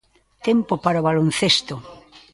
Tempo 0.47 0.73
para 0.83 1.01
o 1.01 1.05
baloncesto. 1.07 1.75